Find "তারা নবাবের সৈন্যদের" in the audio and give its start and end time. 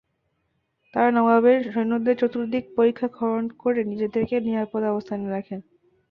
0.93-2.15